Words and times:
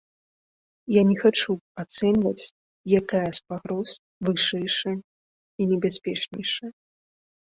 Я 0.93 1.01
не 1.09 1.15
хачу 1.23 1.53
ацэньваць, 1.83 2.47
якая 2.99 3.29
з 3.39 3.43
пагроз 3.53 3.89
вышэйшая 4.29 4.97
і 4.97 5.63
небяспечнейшая. 5.75 6.71